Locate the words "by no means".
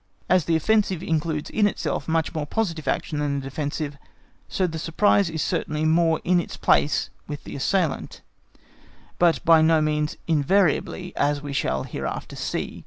9.45-10.17